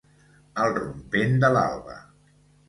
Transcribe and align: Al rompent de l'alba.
Al 0.63 0.73
rompent 0.77 1.37
de 1.45 1.53
l'alba. 1.57 1.99